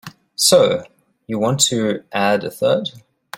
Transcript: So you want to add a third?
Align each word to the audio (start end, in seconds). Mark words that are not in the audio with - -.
So 0.33 0.83
you 1.27 1.37
want 1.37 1.59
to 1.65 2.03
add 2.11 2.43
a 2.43 2.49
third? 2.49 2.89